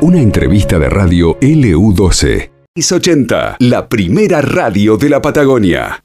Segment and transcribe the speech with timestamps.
[0.00, 2.50] Una entrevista de radio LU12.
[2.92, 6.02] 80, la primera radio de la Patagonia.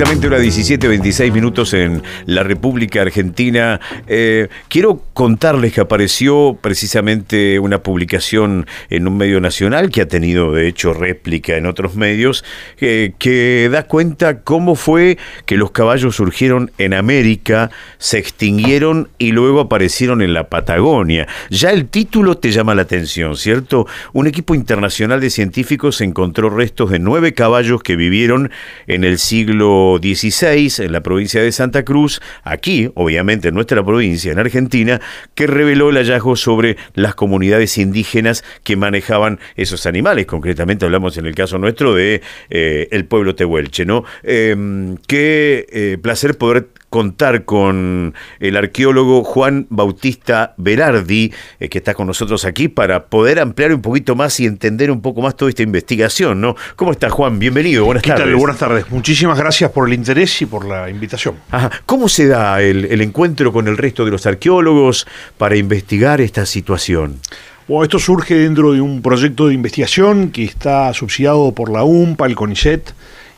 [0.00, 3.78] Exactamente hora 17 26 minutos en la República Argentina.
[4.06, 10.54] Eh, quiero contarles que apareció precisamente una publicación en un medio nacional que ha tenido
[10.54, 12.46] de hecho réplica en otros medios,
[12.80, 19.32] eh, que da cuenta cómo fue que los caballos surgieron en América, se extinguieron y
[19.32, 21.28] luego aparecieron en la Patagonia.
[21.50, 23.86] Ya el título te llama la atención, ¿cierto?
[24.14, 28.50] Un equipo internacional de científicos encontró restos de nueve caballos que vivieron
[28.86, 34.32] en el siglo 16 en la provincia de Santa Cruz, aquí, obviamente en nuestra provincia,
[34.32, 35.00] en Argentina,
[35.34, 40.26] que reveló el hallazgo sobre las comunidades indígenas que manejaban esos animales.
[40.26, 44.04] Concretamente hablamos en el caso nuestro de eh, el pueblo tehuelche, ¿no?
[44.22, 51.94] Em, qué eh, placer poder contar con el arqueólogo Juan Bautista Berardi, eh, que está
[51.94, 55.48] con nosotros aquí para poder ampliar un poquito más y entender un poco más toda
[55.48, 56.56] esta investigación, ¿no?
[56.76, 57.38] ¿Cómo está Juan?
[57.38, 58.26] Bienvenido, buenas ¿Qué tardes.
[58.26, 58.36] Tal?
[58.36, 58.90] Buenas tardes.
[58.90, 61.36] Muchísimas gracias por el interés y por la invitación.
[61.50, 61.70] Ajá.
[61.86, 65.06] ¿Cómo se da el, el encuentro con el resto de los arqueólogos
[65.38, 67.20] para investigar esta situación?
[67.68, 72.26] Bueno, esto surge dentro de un proyecto de investigación que está subsidiado por la UMPA,
[72.26, 72.92] el CONICET,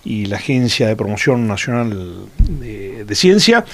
[0.05, 3.65] y la Agencia de Promoción Nacional de, de Ciencia,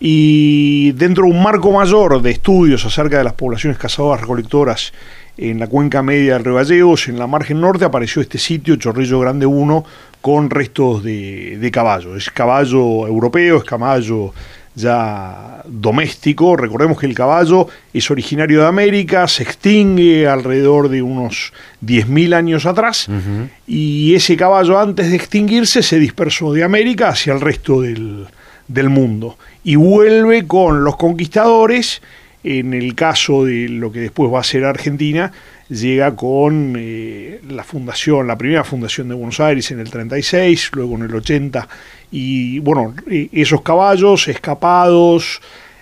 [0.00, 4.92] y dentro de un marco mayor de estudios acerca de las poblaciones cazadoras recolectoras
[5.38, 9.20] en la cuenca media del Río Gallegos, en la margen norte, apareció este sitio, Chorrillo
[9.20, 9.84] Grande 1,
[10.20, 12.16] con restos de, de caballo.
[12.16, 14.32] Es caballo europeo, es caballo
[14.76, 16.54] ya doméstico.
[16.56, 21.52] Recordemos que el caballo es originario de América, se extingue alrededor de unos
[21.84, 23.48] 10.000 años atrás, uh -huh.
[23.66, 28.26] y ese caballo antes de extinguirse se dispersó de América hacia el resto del,
[28.68, 32.02] del mundo y vuelve con los conquistadores.
[32.44, 35.32] En el caso de lo que después va a ser Argentina,
[35.68, 40.94] llega con eh, la fundación, la primera fundación de Buenos Aires en el 36, luego
[40.96, 41.68] en el 80,
[42.10, 42.94] y bueno,
[43.32, 45.40] esos caballos escapados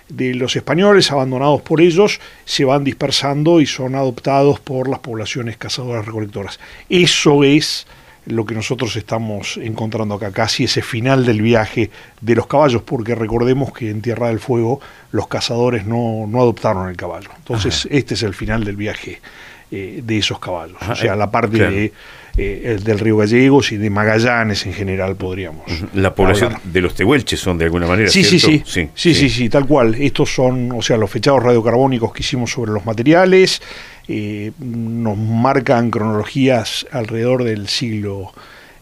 [0.09, 5.57] de los españoles, abandonados por ellos, se van dispersando y son adoptados por las poblaciones
[5.57, 6.59] cazadoras recolectoras.
[6.89, 7.87] Eso es
[8.25, 11.91] lo que nosotros estamos encontrando acá, casi ese final del viaje
[12.21, 14.79] de los caballos, porque recordemos que en Tierra del Fuego
[15.11, 17.29] los cazadores no, no adoptaron el caballo.
[17.37, 17.95] Entonces, Ajá.
[17.95, 19.21] este es el final del viaje
[19.77, 21.75] eh, de esos caballos, Ajá, o sea, la parte claro.
[21.75, 21.91] de,
[22.37, 25.65] eh, del río Gallegos y de Magallanes en general podríamos.
[25.93, 26.61] La población hablar.
[26.63, 28.09] de los tehuelches son de alguna manera.
[28.09, 29.95] Sí, sí, sí, sí, sí, sí, sí, tal cual.
[29.95, 33.61] Estos son, o sea, los fechados radiocarbónicos que hicimos sobre los materiales.
[34.07, 38.31] Eh, nos marcan cronologías alrededor del siglo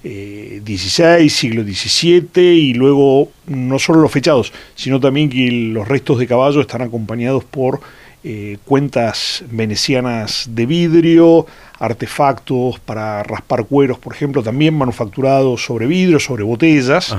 [0.04, 6.20] eh, XVI, siglo XVII y luego no solo los fechados, sino también que los restos
[6.20, 7.80] de caballo están acompañados por
[8.26, 11.46] eh, cuentas venecianas de vidrio,
[11.78, 17.14] artefactos para raspar cueros, por ejemplo, también manufacturados sobre vidrio, sobre botellas,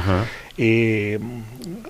[0.56, 1.18] eh,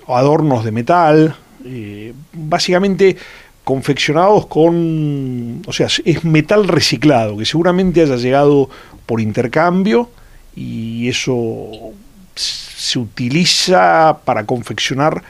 [0.07, 3.15] adornos de metal, eh, básicamente
[3.63, 8.69] confeccionados con, o sea, es metal reciclado, que seguramente haya llegado
[9.05, 10.09] por intercambio
[10.55, 11.93] y eso
[12.35, 15.23] se utiliza para confeccionar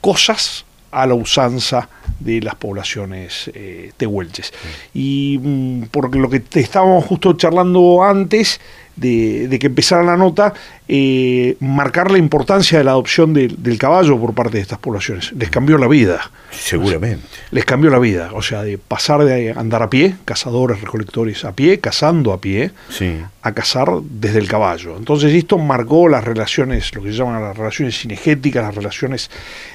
[0.00, 0.65] cosas
[0.96, 1.90] a la usanza
[2.20, 4.52] de las poblaciones eh, tehuelches.
[4.94, 8.60] Y mm, por lo que te estábamos justo charlando antes
[8.96, 10.54] de, de que empezara la nota,
[10.88, 15.32] eh, marcar la importancia de la adopción de, del caballo por parte de estas poblaciones.
[15.32, 16.30] Les cambió la vida.
[16.50, 17.26] Seguramente.
[17.50, 18.30] Les cambió la vida.
[18.34, 22.70] O sea, de pasar de andar a pie, cazadores, recolectores a pie, cazando a pie,
[22.88, 23.16] sí.
[23.42, 24.96] a cazar desde el caballo.
[24.96, 29.28] Entonces esto marcó las relaciones, lo que se llaman las relaciones cinegéticas, las relaciones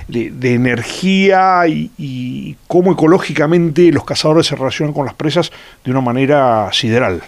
[0.08, 5.52] de, de energía y, y, cómo ecológicamente los cazadores se relacionan con las presas
[5.84, 7.22] de una manera sideral.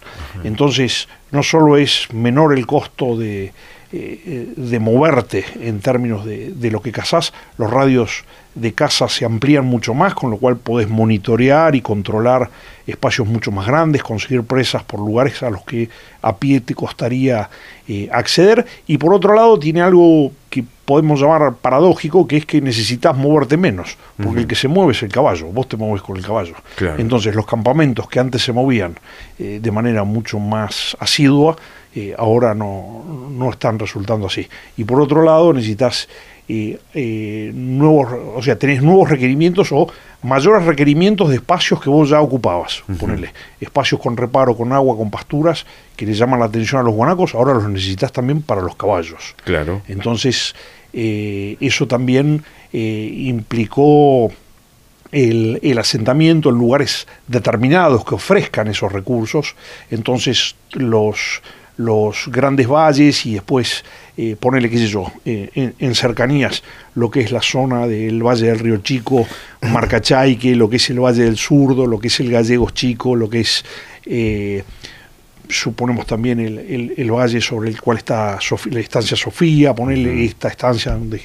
[0.44, 3.52] Entonces, no solo es menor el costo de,
[3.96, 8.24] eh, de moverte en términos de, de, lo que cazás, los radios
[8.56, 12.50] de caza se amplían mucho más, con lo cual podés monitorear y controlar
[12.86, 15.90] espacios mucho más grandes, conseguir presas por lugares a los que
[16.22, 17.50] a pie te costaría
[17.88, 18.66] eh, acceder.
[18.88, 23.58] Y por otro lado tiene algo que podemos llamar paradójico, que es que necesitas moverte
[23.58, 26.56] menos, porque el que se mueve es el caballo, vos te mueves con el caballo.
[26.98, 28.96] Entonces los campamentos que antes se movían
[29.40, 31.56] eh, de manera mucho más asidua,
[31.96, 34.48] eh, ahora no, no, están resultando así.
[34.78, 36.08] Y por otro lado necesitas
[36.48, 39.88] eh, nuevos, o sea, tenés nuevos requerimientos o
[40.24, 42.84] mayores requerimientos de espacios que vos ya ocupabas.
[43.00, 46.94] Ponerle espacios con reparo, con agua, con pasturas, que le llaman la atención a los
[46.94, 49.36] guanacos, ahora los necesitas también para los caballos.
[49.44, 49.82] Claro.
[49.88, 50.56] Entonces,
[50.94, 54.32] eh, eso también eh, implicó
[55.12, 59.56] el, el, asentamiento en lugares determinados que ofrezcan esos recursos.
[59.92, 61.42] Entonces, los
[61.78, 63.84] los grandes valles y después
[64.16, 66.64] eh, ponerle, qué sé yo, eh, en, cercanías
[66.96, 69.26] lo que es la zona del Valle del Río Chico,
[69.62, 73.28] Marcachaique, lo que es el Valle del Surdo, lo que es el Gallegos Chico, lo
[73.28, 73.66] que es,
[74.06, 74.64] eh,
[75.50, 78.38] suponemos también el, el, valle sobre el cual está
[78.70, 81.22] la estancia Sofía, ponerle esta estancia donde,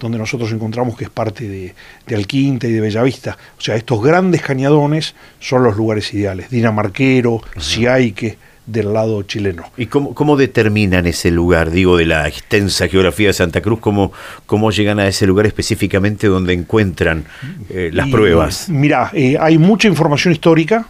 [0.00, 1.74] donde nosotros encontramos que es parte de,
[2.06, 3.36] de, Alquinta y de Bellavista.
[3.56, 6.50] O sea, estos grandes cañadones son los lugares ideales.
[6.50, 8.36] Dinamarquero, Siaique
[8.66, 9.64] del lado chileno.
[9.76, 13.80] ¿Y cómo, cómo, determinan ese lugar, digo, de la extensa geografía de Santa Cruz?
[13.80, 14.12] ¿Cómo,
[14.46, 17.24] cómo llegan a ese lugar específicamente donde encuentran
[17.68, 18.68] eh, las pruebas?
[18.68, 20.86] Mira, eh, hay mucha información histórica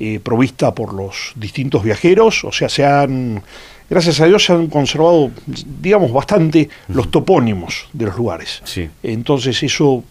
[0.00, 3.40] eh, provista por los distintos viajeros, o sea, se han,
[3.88, 5.30] gracias a Dios, se han conservado,
[5.80, 8.60] digamos, bastante los topónimos de los lugares.
[8.64, 8.88] Sí.
[9.02, 10.04] Entonces eso...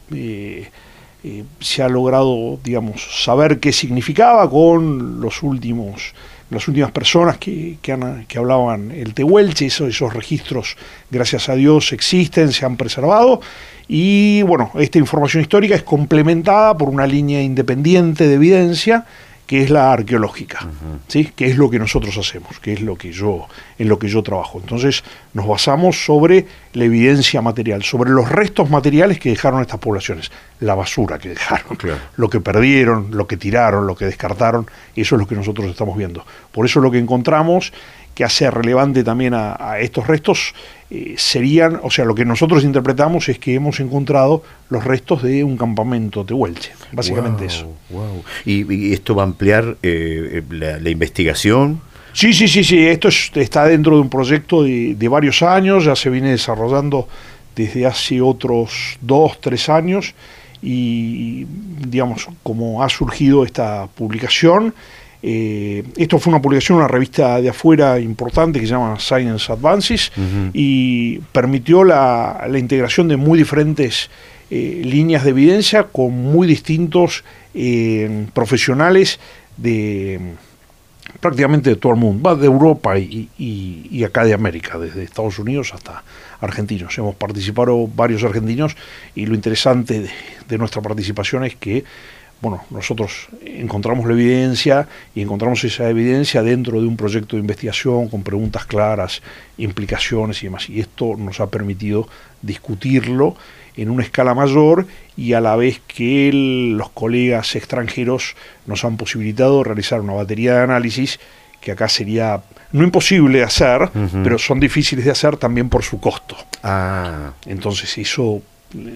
[1.59, 6.15] se ha logrado, digamos, saber qué significaba con los últimos
[6.51, 10.75] las últimas personas que, que, hablaban el tehuelche, esos, esos registros,
[11.09, 13.41] gracias a Dios, existen, se han preservado.
[13.87, 19.05] Y bueno, esta información histórica es complementada por una línea independiente de evidencia
[19.51, 20.65] que es la arqueológica,
[21.09, 21.33] ¿sí?
[21.35, 24.23] que es lo que nosotros hacemos, que es lo que yo, en lo que yo
[24.23, 24.61] trabajo.
[24.61, 25.03] Entonces
[25.33, 30.31] nos basamos sobre la evidencia material, sobre los restos materiales que dejaron estas poblaciones,
[30.61, 31.77] la basura que dejaron,
[32.15, 35.97] lo que perdieron, lo que tiraron, lo que descartaron, eso es lo que nosotros estamos
[35.97, 36.25] viendo.
[36.53, 37.73] Por eso lo que encontramos
[38.13, 40.53] que hace relevante también a, estos restos
[40.89, 45.43] eh, serían, o sea, lo que nosotros interpretamos es que hemos encontrado los restos de
[45.43, 47.73] un campamento tehuelche, básicamente eso.
[48.45, 51.81] ¿Y, esto va a ampliar eh, la, investigación?
[52.13, 55.95] Sí, sí, sí, sí, esto está dentro de un proyecto de, de, varios años, ya
[55.95, 57.07] se viene desarrollando
[57.55, 60.13] desde hace otros dos, tres años
[60.61, 61.45] y,
[61.87, 64.73] digamos, como ha surgido esta publicación,
[65.23, 70.11] eh, esto fue una publicación una revista de afuera importante que se llama Science Advances
[70.51, 74.09] y permitió la, integración de muy diferentes
[74.49, 77.23] eh, líneas de evidencia con muy distintos
[77.53, 79.19] eh, profesionales
[79.57, 80.19] de
[81.19, 85.71] prácticamente de todo el mundo, va de Europa y, acá de América, desde Estados Unidos
[85.73, 86.03] hasta
[86.39, 86.97] argentinos.
[86.97, 88.75] Hemos participado varios argentinos
[89.13, 90.09] y lo interesante
[90.47, 91.83] de nuestra participación es que
[92.41, 98.09] bueno, nosotros encontramos la evidencia y encontramos esa evidencia dentro de un proyecto de investigación
[98.09, 99.21] con preguntas claras,
[99.57, 100.67] implicaciones y demás.
[100.67, 102.07] Y esto nos ha permitido
[102.41, 103.35] discutirlo
[103.77, 108.35] en una escala mayor y a la vez que los colegas extranjeros
[108.65, 111.19] nos han posibilitado realizar una batería de análisis
[111.61, 112.41] que acá sería
[112.71, 113.91] no imposible de hacer,
[114.23, 116.35] pero son difíciles de hacer también por su costo.
[116.63, 117.33] Ah.
[117.45, 118.41] Entonces eso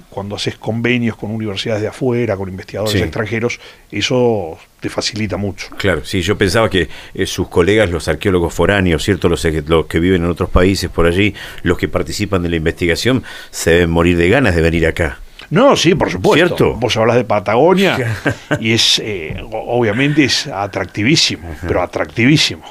[0.09, 3.59] cuando haces convenios con universidades de afuera, con investigadores extranjeros,
[3.91, 5.69] eso te facilita mucho.
[5.77, 9.29] Claro, sí, yo pensaba que eh, sus colegas, los arqueólogos foráneos, ¿cierto?
[9.29, 11.33] Los, los, que viven en otros países por allí,
[11.63, 15.19] los que participan de la investigación, se deben morir de ganas de venir acá.
[15.49, 16.47] No, sí, por supuesto.
[16.47, 16.73] ¿Cierto?
[16.75, 18.17] Vos hablas de Patagonia
[18.59, 22.63] y es, eh, obviamente es atractivísimo, pero atractivísimo.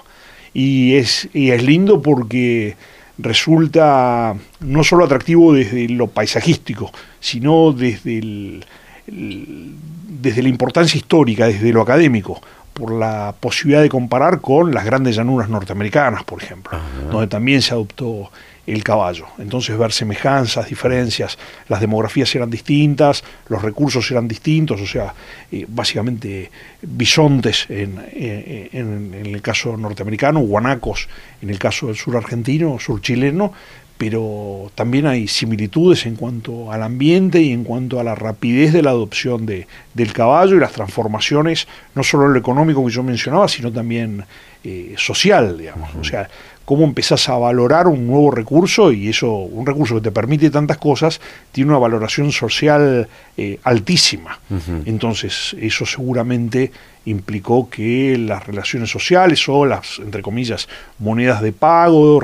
[0.53, 2.77] Y es, y es lindo porque
[3.19, 6.91] resulta no solo atractivo desde lo paisajístico,
[7.21, 8.61] sino desde,
[9.07, 12.41] desde la importancia histórica, desde lo académico,
[12.73, 16.77] por la posibilidad de comparar con las grandes llanuras norteamericanas, por ejemplo,
[17.11, 18.31] donde también se adoptó
[18.67, 19.27] el caballo.
[19.39, 25.15] Entonces ver semejanzas, diferencias, las demografías eran distintas, los recursos eran distintos, o sea,
[25.53, 26.51] eh, básicamente
[26.83, 31.09] bisontes en, eh, en, en, el caso norteamericano, guanacos
[31.43, 33.53] en el caso del sur argentino, sur chileno,
[33.97, 38.83] pero también hay similitudes en cuanto al ambiente y en cuanto a la rapidez de
[38.83, 43.47] la adopción de, del caballo y las transformaciones, no solo lo económico que yo mencionaba,
[43.47, 44.25] sino también
[44.65, 45.95] eh, social, digamos.
[45.95, 46.29] O sea,
[46.65, 50.79] cómo empezás a valorar un nuevo recurso y eso, un recurso que te permite tantas
[50.79, 51.21] cosas,
[51.53, 54.39] tiene una valoración social eh, altísima.
[54.87, 56.73] Entonces, eso seguramente
[57.07, 60.69] implicó que las relaciones sociales o las, entre comillas,
[60.99, 62.21] monedas de pago,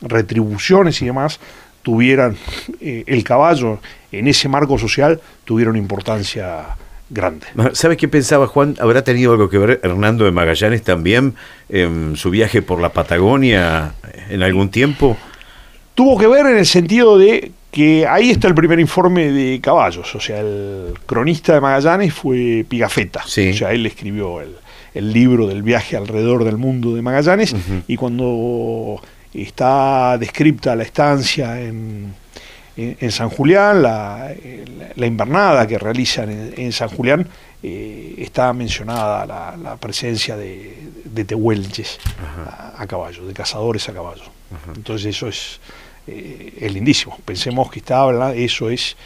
[0.00, 1.40] retribuciones y demás,
[1.82, 2.36] tuvieran
[2.80, 3.80] eh, el caballo
[4.10, 6.76] en ese marco social, tuvieron importancia
[7.14, 7.46] grande.
[7.72, 8.74] ¿Sabes qué pensaba Juan?
[8.80, 11.34] ¿Habrá tenido algo que ver Hernando de Magallanes también
[11.68, 13.94] en su viaje por la Patagonia
[14.28, 15.16] en algún tiempo?
[15.94, 20.14] Tuvo que ver en el sentido de que ahí está el primer informe de caballos,
[20.14, 24.54] o sea, el cronista de Magallanes fue Pigafetta, o sea, él escribió el,
[24.94, 27.52] libro del viaje alrededor del mundo de Magallanes
[27.88, 29.02] y cuando
[29.32, 32.14] está descripta la estancia en,
[32.76, 34.34] en, San Julián, la,
[34.96, 37.26] invernada que realizan en, San Julián,
[37.62, 39.26] eh, está mencionada
[39.56, 41.98] la, presencia de, de tehuelches
[42.76, 44.24] a, caballo, de cazadores a caballo.
[44.74, 45.60] Entonces eso es
[46.06, 47.18] eh, lindísimo.
[47.24, 48.96] Pensemos que está hablando, eso es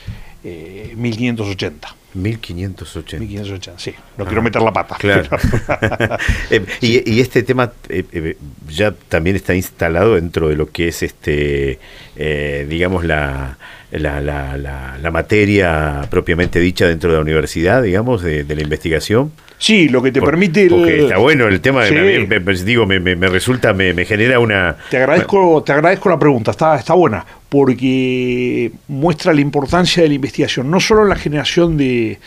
[0.42, 1.94] 1580.
[2.18, 3.18] 1580.
[3.18, 3.94] 1580, sí.
[4.16, 4.96] No quiero meter la pata.
[4.98, 5.28] Claro.
[6.50, 8.36] Eh, y, este tema eh,
[8.68, 11.78] ya también está instalado dentro de lo que es este,
[12.68, 13.58] digamos, la,
[13.90, 19.32] la, la, materia propiamente dicha dentro de la universidad, digamos, de la investigación.
[19.58, 20.68] Sí, lo que te permite.
[20.70, 24.76] Porque está bueno el tema, me, digo, me, resulta, me, genera una.
[24.88, 30.14] Te agradezco, te agradezco la pregunta, está, está buena, porque muestra la importancia de la
[30.14, 32.18] investigación, no solo en la generación de,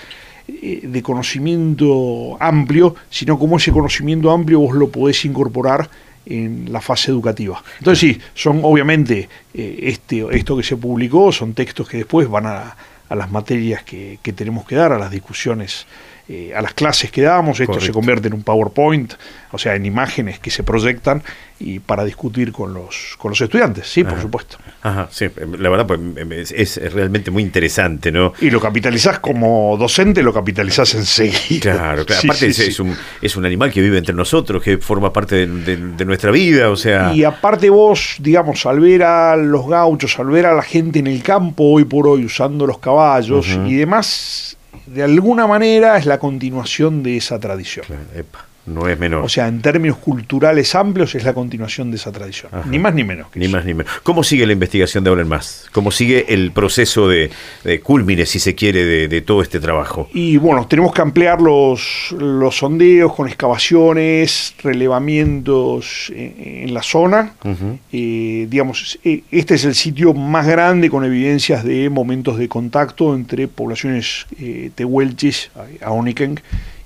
[0.47, 5.89] eh, de conocimiento amplio, sino como ese conocimiento amplio vos lo podés incorporar
[6.25, 7.63] en la fase educativa.
[7.79, 12.45] Entonces sí, son obviamente eh, este, esto que se publicó, son textos que después van
[12.45, 12.75] a,
[13.09, 15.85] a las materias que, que tenemos que dar, a las discusiones
[16.33, 19.15] eh, a las clases que damos, esto se convierte en un PowerPoint,
[19.51, 21.21] o sea, en imágenes que se proyectan
[21.59, 24.57] y para discutir con los, con los estudiantes, sí, por supuesto.
[24.81, 25.25] Ajá, sí,
[25.59, 28.31] la verdad pues, es, realmente muy interesante, ¿no?
[28.39, 31.73] Y lo capitalizás como docente, lo capitalizás enseguida.
[31.73, 32.21] Claro, claro.
[32.23, 36.31] aparte es, un, es un animal que vive entre nosotros, que forma parte de, nuestra
[36.31, 37.13] vida, o sea...
[37.13, 41.07] Y aparte vos, digamos, al ver a los gauchos, al ver a la gente en
[41.07, 44.50] el campo hoy por hoy usando los caballos y demás
[44.85, 47.85] de alguna manera es la continuación de esa tradición.
[48.65, 49.23] No es menor.
[49.23, 52.51] O sea, en términos culturales amplios es la continuación de esa tradición.
[52.69, 53.27] Ni más ni menos.
[53.35, 53.91] ni más ni menos.
[54.03, 55.65] ¿Cómo sigue la investigación de ahora en más?
[55.71, 57.31] ¿Cómo sigue el proceso de,
[57.63, 60.09] de culmine, si se quiere, de, todo este trabajo?
[60.13, 67.33] Y bueno, tenemos que ampliar los, los sondeos con excavaciones, relevamientos en, la zona.
[67.91, 73.13] Eh, digamos, eh, este es el sitio más grande con evidencias de momentos de contacto
[73.15, 75.51] entre poblaciones eh, tehuelches,
[75.81, 76.39] aoniken,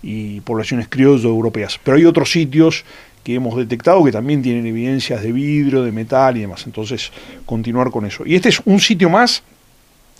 [0.05, 1.79] y poblaciones criollo europeas.
[1.83, 2.85] Pero hay otros sitios
[3.23, 6.63] que hemos detectado que también tienen evidencias de vidrio, de metal y demás.
[6.67, 7.11] Entonces,
[7.45, 8.23] continuar con eso.
[8.23, 9.41] Y este es un sitio más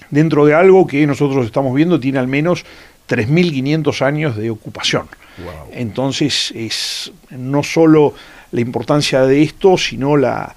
[0.10, 2.66] dentro de algo que nosotros estamos viendo, tiene al menos
[3.08, 5.08] 3.500 años de ocupación.
[5.72, 8.16] Entonces, es no solo
[8.52, 10.56] la importancia de esto, sino la,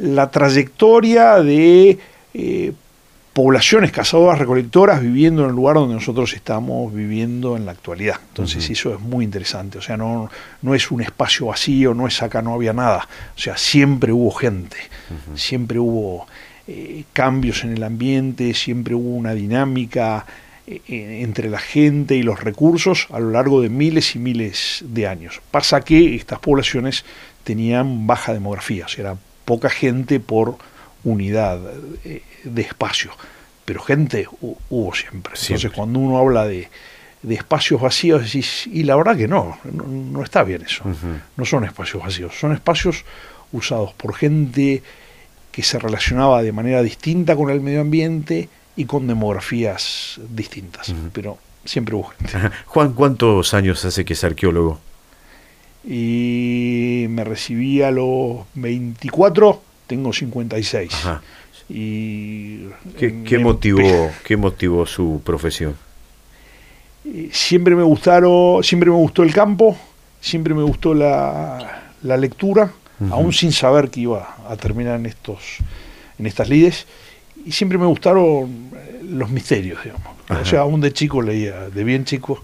[0.00, 1.98] la trayectoria de
[2.32, 2.72] eh,
[3.34, 8.20] poblaciones cazadoras recolectoras viviendo en el lugar donde nosotros estamos viviendo en la actualidad.
[8.28, 10.30] Entonces eso es muy interesante, o sea, no,
[10.62, 14.30] no es un espacio vacío, no es acá no había nada, o sea, siempre hubo
[14.30, 14.76] gente,
[15.34, 16.28] siempre hubo
[16.68, 20.26] eh, cambios en el ambiente, siempre hubo una dinámica
[20.68, 24.84] eh, eh, entre la gente y los recursos a lo largo de miles y miles
[24.86, 25.40] de años.
[25.50, 27.04] Pasa que estas poblaciones
[27.42, 30.56] tenían baja demografía, o sea, era poca gente por
[31.02, 31.58] unidad
[32.44, 33.10] de espacio,
[33.64, 35.34] pero gente hubo siempre.
[35.40, 36.68] Entonces cuando uno habla de,
[37.28, 40.84] espacios vacíos, decís, y la verdad que no, no, está bien eso.
[41.36, 43.04] No son espacios vacíos, son espacios
[43.52, 44.82] usados por gente
[45.50, 51.38] que se relacionaba de manera distinta con el medio ambiente y con demografías distintas, pero
[51.64, 52.50] siempre hubo gente.
[52.66, 54.80] Juan, ¿cuántos años hace que es arqueólogo?
[55.86, 60.92] Y me recibí a los 24, tengo 56.
[60.92, 61.22] Ajá.
[61.68, 62.66] Y
[62.98, 65.76] ¿Qué, motivó, ¿Qué motivó su profesión?
[67.32, 69.76] Siempre me gustaron, siempre me gustó el campo,
[70.20, 72.72] siempre me gustó la, lectura,
[73.10, 75.58] aún sin saber que iba a terminar en estos,
[76.18, 76.86] en estas lides,
[77.44, 78.70] y siempre me gustaron
[79.02, 80.14] los misterios, digamos.
[80.30, 82.40] O sea, aún de chico leía, de bien chico,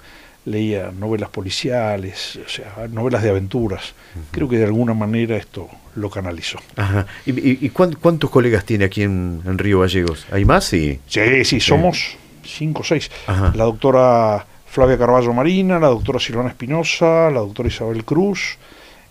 [0.51, 3.95] leía novelas policiales, o sea, novelas de aventuras.
[4.31, 6.59] Creo que de alguna manera esto lo canalizó.
[6.77, 7.07] Ajá.
[7.27, 10.27] ¿Y, cuántos colegas tiene aquí en, Río Gallegos?
[10.31, 10.65] ¿Hay más?
[10.65, 13.11] Sí, sí, somos cinco o seis.
[13.27, 18.59] La doctora Flavia Carballo Marina, la doctora Silvana Espinosa, la doctora Isabel Cruz,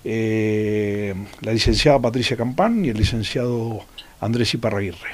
[0.03, 3.81] eh, la licenciada Patricia Campán y el licenciado
[4.21, 5.09] Andrés Iparraguirre.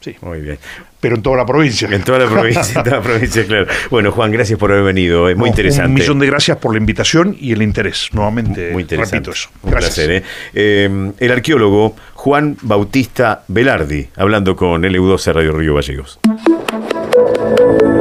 [0.00, 0.16] Sí.
[0.22, 0.58] Muy bien.
[0.98, 1.88] Pero en toda la provincia.
[1.90, 3.66] En toda la provincia, en toda la provincia, claro.
[3.90, 5.28] Bueno, Juan, gracias por haber venido.
[5.28, 5.88] Es muy No, interesante.
[5.88, 8.08] Un millón de gracias por la invitación y el interés.
[8.12, 9.16] Nuevamente, Muy interesante.
[9.16, 9.48] repito eso.
[9.62, 9.94] Un Gracias.
[9.94, 10.22] placer, ¿eh?
[10.54, 16.18] Eh, el arqueólogo Juan Bautista Velardi, hablando con LU12 Radio Río Gallegos.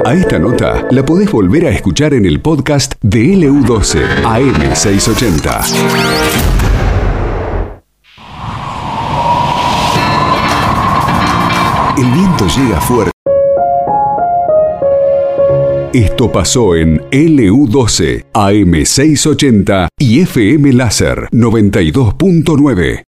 [0.06, 6.59] A esta nota la podés volver a escuchar en el podcast de LU12 AM680.
[12.00, 13.12] El viento llega fuerte.
[15.92, 22.98] Esto pasó en LU12 AM680 y FM Láser 92.9.